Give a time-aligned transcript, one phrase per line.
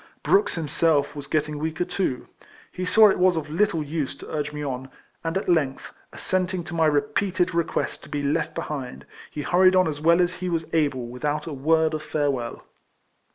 [0.23, 1.27] Brooks himself RIFLEMAN HARRIS.
[1.27, 2.27] 217 was getting weaker too;
[2.71, 4.89] he saw it was of little use to urge me on,
[5.23, 9.87] and at length, assenting to my repeated request to be left behind, he hurried on
[9.87, 12.63] as well as he was able without a word of farewell.